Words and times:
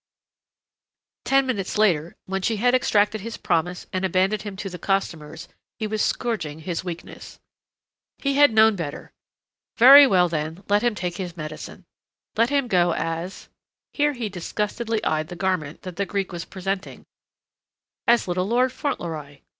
Ten 1.25 1.45
minutes 1.45 1.77
later, 1.77 2.15
when 2.25 2.41
she 2.41 2.55
had 2.57 2.73
extracted 2.73 3.21
his 3.21 3.37
promise 3.37 3.85
and 3.93 4.03
abandoned 4.03 4.41
him 4.41 4.55
to 4.55 4.67
the 4.67 4.79
costumers, 4.79 5.47
he 5.77 5.85
was 5.85 6.01
scourging 6.01 6.61
his 6.61 6.83
weakness. 6.83 7.39
He 8.17 8.33
had 8.33 8.51
known 8.51 8.75
better! 8.75 9.11
Very 9.77 10.07
well, 10.07 10.27
then, 10.27 10.63
let 10.67 10.81
him 10.81 10.95
take 10.95 11.17
his 11.17 11.37
medicine. 11.37 11.85
Let 12.35 12.49
him 12.49 12.67
go 12.67 12.93
as 12.93 13.47
here 13.93 14.13
he 14.13 14.27
disgustedly 14.27 15.03
eyed 15.03 15.27
the 15.27 15.35
garment 15.35 15.83
that 15.83 15.97
the 15.97 16.07
Greek 16.07 16.31
was 16.31 16.45
presenting 16.45 17.05
as 18.07 18.27
Little 18.27 18.47
Lord 18.47 18.71
Fauntleroy! 18.71 19.41